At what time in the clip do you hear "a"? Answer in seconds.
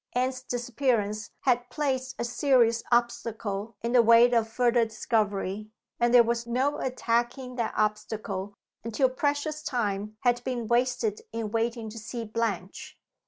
2.17-2.23